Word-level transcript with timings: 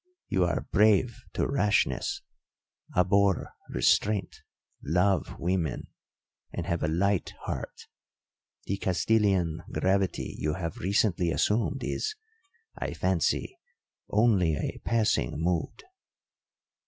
You 0.29 0.45
are 0.45 0.65
brave 0.71 1.19
to 1.33 1.47
rashness, 1.47 2.23
abhor 2.97 3.53
restraint, 3.69 4.37
love 4.83 5.37
women, 5.37 5.89
and 6.51 6.65
have 6.65 6.81
a 6.81 6.87
light 6.87 7.35
heart; 7.41 7.87
the 8.65 8.77
Castilian 8.77 9.61
gravity 9.71 10.35
you 10.39 10.55
have 10.55 10.77
recently 10.79 11.29
assumed 11.29 11.83
is, 11.83 12.15
I 12.75 12.95
fancy, 12.95 13.59
only 14.09 14.55
a 14.55 14.79
passing 14.83 15.33
mood." 15.39 15.83